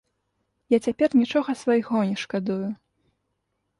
[0.75, 2.61] Я цяпер нічога свайго не шкадую.